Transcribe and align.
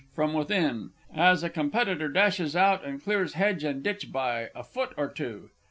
from 0.15 0.33
within, 0.33 0.89
as 1.15 1.43
a 1.43 1.49
Competitor 1.51 2.09
dashes 2.09 2.55
out 2.55 2.83
and 2.83 3.03
clears 3.03 3.33
hedge 3.33 3.63
and 3.63 3.83
ditch 3.83 4.11
by 4.11 4.49
a 4.55 4.63
foot 4.63 4.93
or 4.97 5.07
two. 5.07 5.51